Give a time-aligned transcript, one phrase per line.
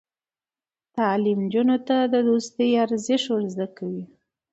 [0.97, 4.05] تعلیم نجونو ته د دوستۍ ارزښت ور زده کوي.